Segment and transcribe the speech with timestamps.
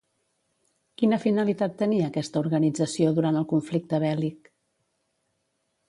[1.01, 4.55] Quina finalitat tenia aquesta organització durant el conflicte bèl·lic?